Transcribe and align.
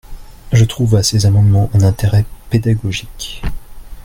Je 0.51 0.65
trouve 0.65 0.95
à 0.95 1.03
ces 1.03 1.27
amendements 1.27 1.69
un 1.75 1.81
intérêt 1.81 2.25
pédagogique. 2.49 3.43